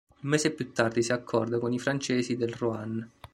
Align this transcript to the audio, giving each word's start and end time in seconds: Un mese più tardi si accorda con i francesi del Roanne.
Un 0.23 0.29
mese 0.31 0.49
più 0.49 0.71
tardi 0.71 1.03
si 1.03 1.11
accorda 1.11 1.59
con 1.59 1.73
i 1.73 1.77
francesi 1.77 2.35
del 2.35 2.53
Roanne. 2.55 3.07